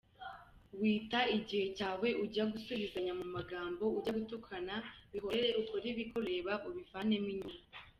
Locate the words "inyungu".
7.33-7.63